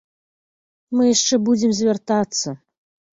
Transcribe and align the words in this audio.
Мы 0.95 1.03
яшчэ 1.15 1.39
будзем 1.49 1.71
звяртацца. 1.81 2.55